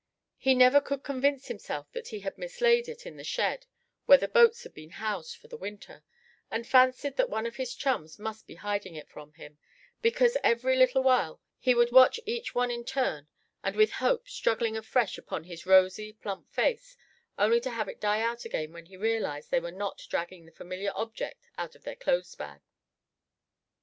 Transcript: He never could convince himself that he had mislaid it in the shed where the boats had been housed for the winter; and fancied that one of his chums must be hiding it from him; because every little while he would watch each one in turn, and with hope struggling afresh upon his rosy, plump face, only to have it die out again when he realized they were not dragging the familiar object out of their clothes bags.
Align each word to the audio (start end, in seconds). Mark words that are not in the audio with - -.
He 0.39 0.55
never 0.55 0.81
could 0.81 1.03
convince 1.03 1.47
himself 1.47 1.91
that 1.91 2.07
he 2.07 2.21
had 2.21 2.35
mislaid 2.35 2.87
it 2.89 3.05
in 3.05 3.17
the 3.17 3.23
shed 3.23 3.67
where 4.07 4.17
the 4.17 4.27
boats 4.27 4.63
had 4.63 4.73
been 4.73 4.89
housed 4.89 5.37
for 5.37 5.47
the 5.47 5.55
winter; 5.59 6.03
and 6.49 6.65
fancied 6.65 7.17
that 7.17 7.29
one 7.29 7.45
of 7.45 7.57
his 7.57 7.75
chums 7.75 8.17
must 8.17 8.47
be 8.47 8.55
hiding 8.55 8.95
it 8.95 9.07
from 9.07 9.33
him; 9.33 9.59
because 10.01 10.37
every 10.43 10.75
little 10.75 11.03
while 11.03 11.39
he 11.59 11.75
would 11.75 11.91
watch 11.91 12.19
each 12.25 12.55
one 12.55 12.71
in 12.71 12.83
turn, 12.83 13.27
and 13.63 13.75
with 13.75 13.91
hope 13.91 14.27
struggling 14.27 14.75
afresh 14.75 15.19
upon 15.19 15.43
his 15.43 15.67
rosy, 15.67 16.11
plump 16.13 16.51
face, 16.51 16.97
only 17.37 17.59
to 17.61 17.69
have 17.69 17.87
it 17.87 18.01
die 18.01 18.21
out 18.21 18.43
again 18.43 18.73
when 18.73 18.87
he 18.87 18.97
realized 18.97 19.51
they 19.51 19.59
were 19.59 19.69
not 19.69 20.01
dragging 20.09 20.47
the 20.47 20.51
familiar 20.51 20.91
object 20.95 21.47
out 21.59 21.75
of 21.75 21.83
their 21.83 21.93
clothes 21.95 22.33
bags. 22.33 22.81